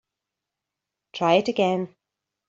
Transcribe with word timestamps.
Try 1.13 1.35
it 1.35 1.47
again. 1.47 1.95